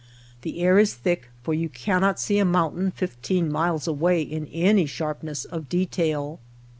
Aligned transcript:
The 0.41 0.61
air 0.61 0.79
is 0.79 0.95
thick, 0.95 1.29
for 1.43 1.53
you 1.53 1.69
cannot 1.69 2.19
see 2.19 2.39
a 2.39 2.43
mountain 2.43 2.89
fifteen 2.89 3.51
miles 3.51 3.87
away 3.87 4.23
in 4.23 4.47
any 4.47 4.87
sharpness 4.87 5.45
of 5.45 5.69
detail. 5.69 6.39